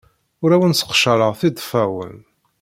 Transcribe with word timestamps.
Ur 0.43 0.49
awen-sseqcareɣ 0.55 1.31
tiḍeffa-nwen. 1.39 2.17